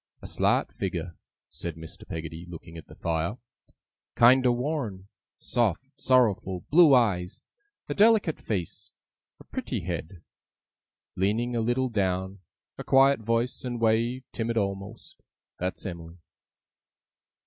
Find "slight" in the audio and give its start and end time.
0.25-0.71